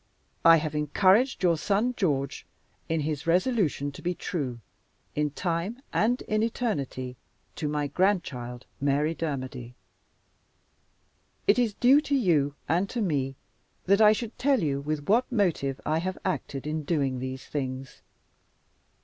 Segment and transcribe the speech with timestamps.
[0.43, 2.47] I have encouraged your son George
[2.89, 4.59] in his resolution to be true,
[5.13, 7.17] in time and in eternity,
[7.57, 9.75] to my grandchild, Mary Dermody.
[11.45, 13.35] "It is due to you and to me
[13.85, 18.01] that I should tell you with what motive I have acted in doing these things.